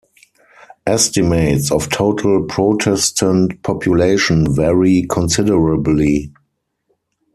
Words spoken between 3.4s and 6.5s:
population vary considerably.